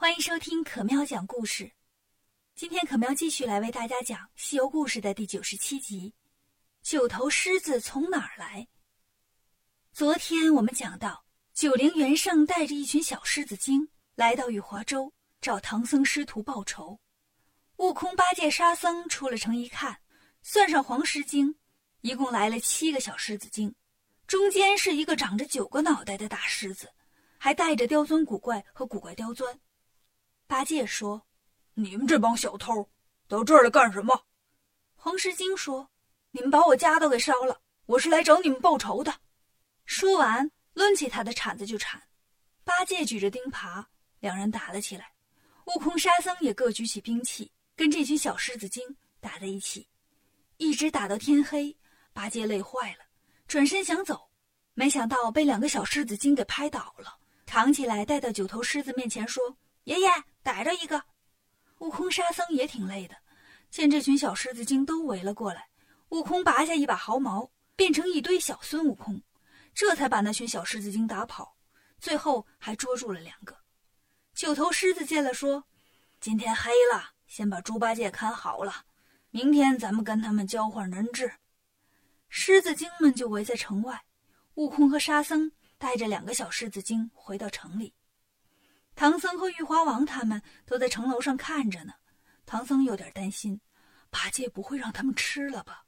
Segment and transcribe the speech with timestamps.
[0.00, 1.72] 欢迎收听可喵讲故事。
[2.54, 6.14] 今天可喵继续来为大家讲《西游故事》的第九十七集
[6.88, 8.60] 《九头狮子从哪儿来》。
[9.92, 17.00] 昨天我们讲到，九灵元圣带着一群小狮子精来到玉华州找唐僧师徒报仇。
[17.78, 19.98] 悟空、八戒、沙僧出了城一看，
[20.42, 21.56] 算上黄狮精，
[22.02, 23.74] 一共来了七个小狮子精，
[24.28, 26.88] 中间是一个长着九个脑袋的大狮子，
[27.36, 29.58] 还带着刁钻古怪和古怪刁钻。
[30.48, 31.26] 八戒说
[31.74, 32.88] ：“你们这帮小偷
[33.28, 34.24] 到这儿来干什么？”
[34.96, 35.90] 黄石精说
[36.32, 39.20] ：“你们把我家都给烧了，我是来找你们报仇的。”
[39.84, 42.02] 说完，抡起他的铲子就铲。
[42.64, 43.84] 八戒举着钉耙，
[44.20, 45.12] 两人打了起来。
[45.66, 49.86] 悟空、沙僧也各举起兵器，跟这群小狮子精打在一起，
[50.56, 51.76] 一直打到天黑。
[52.14, 53.04] 八戒累坏了，
[53.46, 54.30] 转身想走，
[54.72, 60.08] 没想到被两个小狮子精给拍倒了，扛起来带到九头狮子面前说：“爷爷。”
[60.48, 61.04] 逮着一个，
[61.80, 63.14] 悟空、沙僧也挺累的。
[63.70, 65.68] 见这群小狮子精都围了过来，
[66.08, 69.20] 悟空拔下一把毫毛，变成一堆小孙悟空，
[69.74, 71.54] 这才把那群小狮子精打跑。
[72.00, 73.54] 最后还捉住了两个。
[74.32, 75.64] 九头狮子见了说
[76.18, 78.86] ：“今天黑了，先把猪八戒看好了，
[79.30, 81.30] 明天咱们跟他们交换人质。”
[82.30, 84.02] 狮子精们就围在城外，
[84.54, 87.92] 悟空和沙僧带着两个小狮子精回到城里。
[88.98, 91.92] 唐僧和玉华王他们都在城楼上看着呢。
[92.44, 93.60] 唐僧有点担心，
[94.10, 95.84] 八戒不会让他们吃了吧？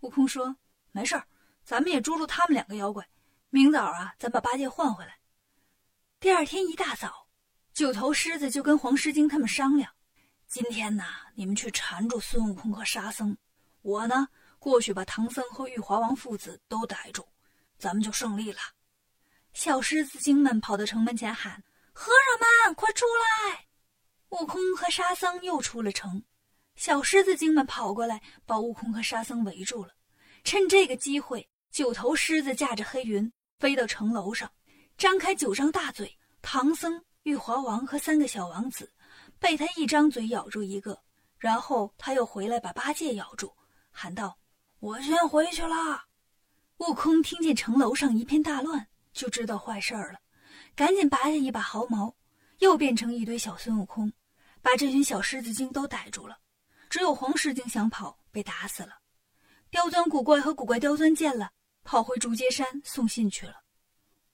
[0.00, 0.56] 悟空说
[0.90, 1.26] ：“没事儿，
[1.62, 3.06] 咱们也捉住他们两个妖怪。
[3.50, 5.18] 明早啊，咱把八戒换回来。”
[6.20, 7.28] 第二天一大早，
[7.74, 9.92] 九头狮子就跟黄狮精他们商量
[10.48, 11.04] ：“今天呢，
[11.34, 13.36] 你们去缠住孙悟空和沙僧，
[13.82, 14.26] 我呢
[14.58, 17.28] 过去把唐僧和玉华王父子都逮住，
[17.78, 18.60] 咱们就胜利了。”
[19.52, 21.62] 小狮子精们跑到城门前喊。
[22.00, 23.66] 和尚们，快出来！
[24.28, 26.22] 悟空和沙僧又出了城，
[26.76, 29.90] 小狮子精们跑过来，把悟空和沙僧围住了。
[30.44, 34.48] 趁这个机会，九头狮子驾着黑云飞到城楼上，
[34.96, 36.16] 张开九张大嘴。
[36.40, 38.92] 唐僧、玉华王和三个小王子
[39.40, 41.02] 被他一张嘴咬住一个，
[41.36, 43.52] 然后他又回来把八戒咬住，
[43.90, 44.38] 喊道
[44.78, 46.04] ：“我先回去了。”
[46.78, 50.20] 悟空听见城楼上一片大乱，就知道坏事儿了。
[50.78, 52.14] 赶紧拔下一把毫毛，
[52.60, 54.12] 又变成一堆小孙悟空，
[54.62, 56.38] 把这群小狮子精都逮住了。
[56.88, 59.00] 只有黄狮精想跑，被打死了。
[59.72, 61.50] 刁钻古怪和古怪刁钻见了，
[61.82, 63.54] 跑回竹节山送信去了。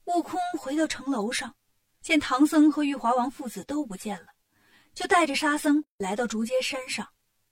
[0.05, 1.57] 悟空回到城楼上，
[2.03, 4.27] 见唐僧和玉华王父子都不见了，
[4.93, 7.09] 就带着沙僧来到竹节山上，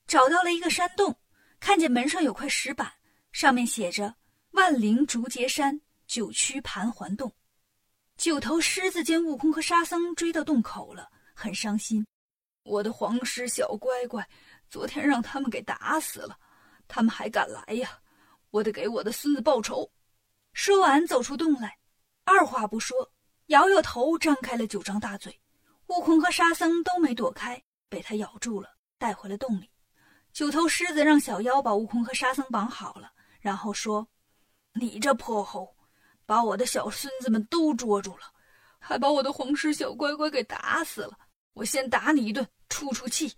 [0.06, 1.19] 找到了一个山洞，
[1.59, 2.92] 看见门上有块石板，
[3.32, 4.16] 上面写着
[4.53, 7.32] “万灵竹节山九曲盘桓洞”。
[8.17, 12.06] 九头狮子见悟空和沙僧追到洞口了，很伤心。
[12.62, 14.27] 我的黄狮小乖乖，
[14.69, 16.39] 昨天让他们给打死了，
[16.87, 17.99] 他们还敢来呀！
[18.51, 19.91] 我得给我的孙子报仇。
[20.53, 21.77] 说完，走出洞来，
[22.25, 23.11] 二话不说，
[23.47, 25.41] 摇摇头，张开了九张大嘴。
[25.87, 29.69] 悟空和沙僧都没躲开，被他咬住了，带回了洞里。
[30.33, 34.06] 九头狮子让小妖把悟空和沙僧绑好了，然后说
[34.75, 35.75] ：“你这泼猴！”
[36.25, 38.33] 把我的小孙子们都捉住了，
[38.78, 41.19] 还把我的黄狮小乖乖给打死了。
[41.53, 43.34] 我先打你一顿，出出气。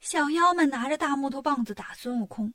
[0.00, 2.52] 小妖们拿着大木头棒子打孙悟空，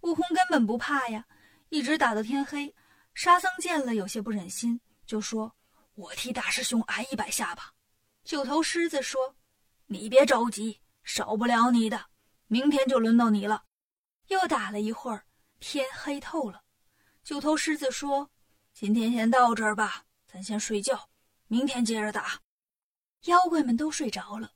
[0.00, 1.24] 悟空根本不怕呀，
[1.68, 2.74] 一直打到天黑。
[3.14, 5.54] 沙僧见了有些不忍心，就说
[5.94, 7.72] ：“我替大师兄挨一百下吧。”
[8.24, 9.36] 九头狮子说
[9.86, 12.06] ：“你别着急，少不了你的，
[12.48, 13.64] 明天就轮到你了。”
[14.28, 15.24] 又打了一会儿，
[15.60, 16.62] 天黑透了。
[17.22, 18.30] 九头狮子说。
[18.78, 21.08] 今天先到这儿吧，咱先睡觉，
[21.48, 22.38] 明天接着打。
[23.22, 24.52] 妖怪们都睡着了，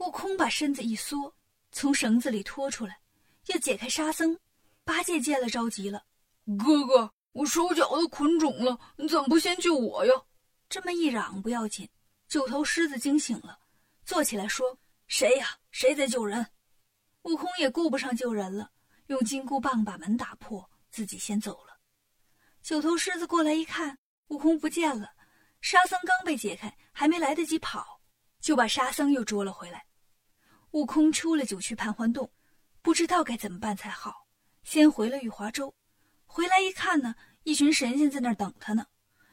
[0.00, 1.34] 悟空把身子一缩，
[1.72, 3.00] 从绳子里拖出来，
[3.46, 4.38] 要解开沙僧。
[4.84, 6.04] 八戒见了着急了
[6.62, 10.12] ：“哥哥，我手脚都捆肿了，你怎么不先救我呀？”
[10.68, 11.88] 这么一嚷不要紧，
[12.28, 13.58] 九头狮子惊醒了，
[14.04, 14.78] 坐起来说
[15.08, 15.48] ：“谁呀？
[15.70, 16.46] 谁在救人？”
[17.24, 18.70] 悟空也顾不上救人了，
[19.06, 21.73] 用金箍棒把门打破，自己先走了。
[22.64, 25.12] 九头狮子过来一看，悟空不见了，
[25.60, 28.00] 沙僧刚被解开，还没来得及跑，
[28.40, 29.84] 就把沙僧又捉了回来。
[30.70, 32.32] 悟空出了九曲盘桓洞，
[32.80, 34.26] 不知道该怎么办才好，
[34.62, 35.74] 先回了玉华州。
[36.24, 38.86] 回来一看呢，一群神仙在那儿等他呢，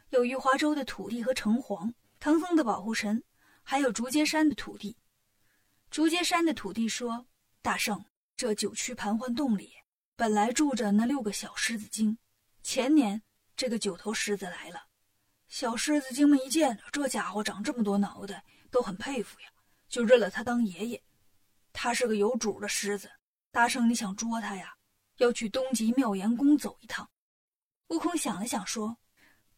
[0.10, 3.24] 有玉华州的土地和城隍，唐僧的保护神，
[3.64, 4.98] 还有竹节山的土地。
[5.90, 7.26] 竹节山的土地说
[7.64, 8.04] ：“大圣，
[8.36, 9.72] 这九曲盘桓洞里
[10.18, 12.18] 本来住着那六个小狮子精。”
[12.74, 13.22] 前年，
[13.58, 14.82] 这个九头狮子来了，
[15.50, 19.50] 小狮子精们一见这家伙长这么多脑袋，都很佩服呀，
[19.90, 21.04] 就认了他当爷爷。
[21.74, 23.12] 他是个有主的狮子。
[23.52, 24.74] 大圣，你想捉他呀？
[25.18, 27.12] 要去东极妙严宫走一趟。
[27.88, 28.96] 悟空想了想，说：“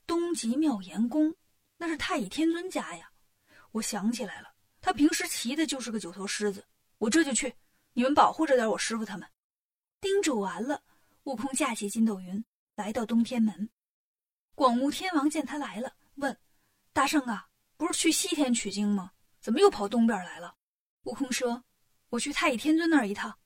[0.08, 1.36] 东极妙严宫，
[1.78, 3.12] 那是太乙天尊家呀。
[3.74, 4.52] 我想起来了，
[4.82, 6.66] 他平时骑的就是个九头狮子。
[6.98, 7.54] 我这就去，
[7.94, 9.30] 你们保护着点我师傅他们。”
[10.02, 10.82] 叮嘱完了，
[11.26, 12.44] 悟空驾起筋斗云，
[12.76, 13.70] 来到东天门。
[14.56, 16.38] 广目天王见他来了，问
[16.94, 17.48] ：“大圣啊，
[17.78, 19.12] 不是去西天取经吗？
[19.40, 20.56] 怎么又跑东边来了？”
[21.04, 21.64] 悟空说
[22.10, 23.38] ：“我去太乙天尊那儿一趟。”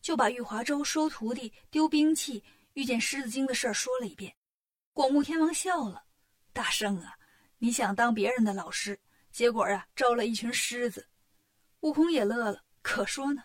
[0.00, 2.44] 就把玉华州收徒弟、丢兵器、
[2.74, 4.36] 遇见狮子精的事儿说了一遍。
[4.92, 6.04] 广目天王笑了
[6.52, 7.18] ：“大圣啊，
[7.56, 11.08] 你想当别人的老师，结果啊招了一群狮子。”
[11.80, 13.44] 悟空也乐了，可说呢。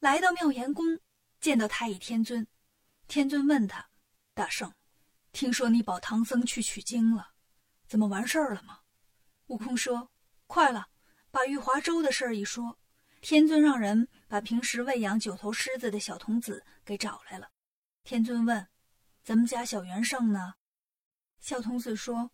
[0.00, 0.98] 来到妙严宫，
[1.40, 2.44] 见到太乙天尊，
[3.06, 3.88] 天尊问他
[4.36, 4.70] ：“大圣，
[5.32, 7.30] 听说你保唐僧去取经了，
[7.88, 8.80] 怎么完事儿了吗？”
[9.48, 10.10] 悟空说
[10.46, 10.88] ：“快了，
[11.30, 12.78] 把玉华州的事儿一说。”
[13.22, 14.06] 天尊让人。
[14.28, 17.48] 把平时喂养九头狮子的小童子给找来了。
[18.02, 18.66] 天尊问
[19.22, 20.54] ：“咱们家小元圣呢？”
[21.38, 22.28] 小童子说：“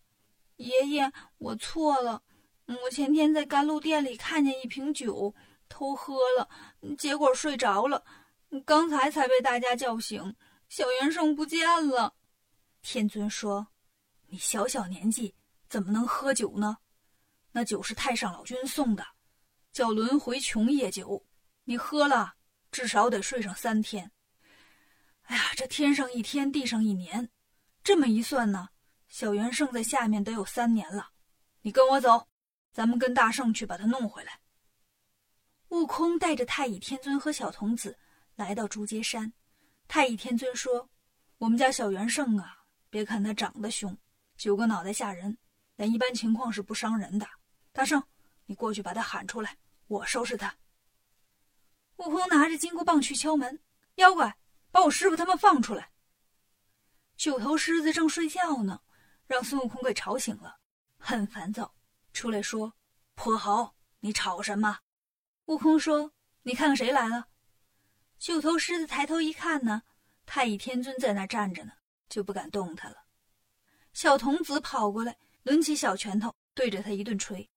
[0.57, 2.23] 爷爷，我错了。
[2.65, 5.35] 我前天在甘露殿里看见一瓶酒，
[5.69, 6.49] 偷喝了，
[6.97, 8.03] 结果睡着了。
[8.65, 10.35] 刚才才被大家叫醒，
[10.75, 12.15] 小元圣不见了。”
[12.81, 13.67] 天尊说
[14.25, 15.35] ：“你小小年纪
[15.69, 16.75] 怎么能喝酒呢？
[17.51, 19.05] 那酒是太上老君送的，
[19.71, 21.23] 叫轮回琼夜酒。”
[21.65, 22.33] 你喝了，
[22.71, 24.11] 至少得睡上三天。
[25.25, 27.29] 哎呀，这天上一天，地上一年，
[27.83, 28.69] 这么一算呢，
[29.07, 31.11] 小元圣在下面得有三年了。
[31.61, 32.27] 你跟我走，
[32.71, 34.39] 咱们跟大圣去把他弄回来。
[35.69, 37.95] 悟空带着太乙天尊和小童子
[38.33, 39.31] 来到竹节山。
[39.93, 40.89] 太乙天尊说
[41.37, 43.95] ：“我们家小元圣啊，别看他长得凶，
[44.35, 45.37] 九个脑袋吓人，
[45.75, 47.29] 但一般情况是不伤人的。
[47.71, 48.03] 大圣，
[48.47, 49.55] 你过去把他喊出来，
[49.85, 50.57] 我收拾他。”
[51.97, 53.61] 悟空拿着金箍棒去敲门，
[53.97, 54.35] 妖怪，
[54.71, 55.91] 把我师傅他们放出来。
[57.15, 58.81] 九头狮子正睡觉呢，
[59.27, 60.57] 让孙悟空给吵醒了，
[60.97, 61.71] 很烦躁，
[62.13, 62.73] 出来说
[63.13, 64.79] ：“泼猴，你吵什么？”
[65.45, 66.11] 悟空说
[66.41, 67.27] ：“你看看谁来了。”
[68.23, 69.83] 九头狮子抬头一看呢，
[70.25, 71.73] 太乙天尊在那站着呢，
[72.07, 72.95] 就不敢动他了。
[73.91, 77.49] 小童子跑过来，抡起小拳头对着他一顿捶。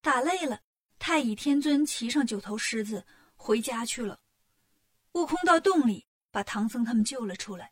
[0.00, 0.58] 打累了，
[0.98, 3.04] 太乙天尊骑上九头狮子。
[3.34, 4.18] 回家去了。
[5.12, 7.70] 悟空到洞里把唐僧他们救了出来。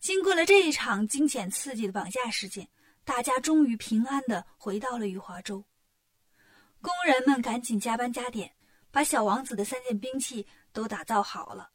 [0.00, 2.68] 经过了这一场惊险刺激的绑架事件，
[3.04, 5.64] 大家终于平安的回到了玉华州。
[6.80, 8.52] 工人们赶紧加班加点，
[8.90, 11.70] 把小王子的三件兵器都打造好了。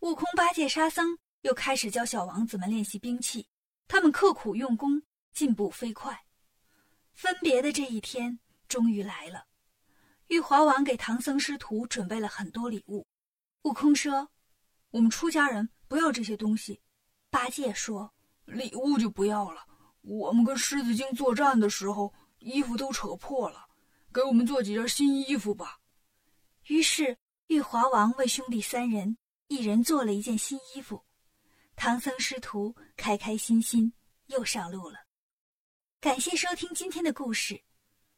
[0.00, 3.48] 悟空、八戒、沙僧又开始教小王子们练习兵器。
[3.88, 5.02] 他们刻苦用功，
[5.32, 6.26] 进步飞快。
[7.14, 9.46] 分别的这一天终于来了。
[10.26, 13.06] 玉华王给唐僧师徒准备了很多礼物。
[13.62, 14.28] 悟空说
[14.90, 16.80] ：“我们出家人不要这些东西。”
[17.30, 18.12] 八戒说
[18.44, 19.64] ：“礼物就不要了。
[20.00, 23.68] 我们跟狮子精作战的时候，衣服都扯破了，
[24.12, 25.78] 给我们做几件新衣服吧。”
[26.68, 27.16] 于是
[27.48, 29.16] 玉华王为兄弟三人
[29.48, 31.04] 一人做了一件新衣服。
[31.76, 33.92] 唐僧师徒开开心心
[34.26, 35.00] 又上路了。
[36.00, 37.62] 感谢收听今天的故事，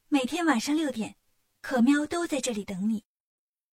[0.09, 1.17] 每天晚上六点。
[1.61, 3.05] 可喵都在这里等你。